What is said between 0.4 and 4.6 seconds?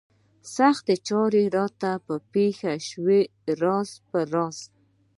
سختې چارې راته پېښې شوې راز په راز.